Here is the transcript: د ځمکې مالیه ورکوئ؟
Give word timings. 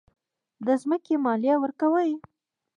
د 0.65 0.67
ځمکې 0.81 1.15
مالیه 1.25 1.55
ورکوئ؟ 1.59 2.11